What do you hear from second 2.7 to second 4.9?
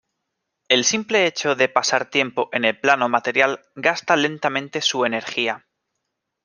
Plano Material gasta lentamente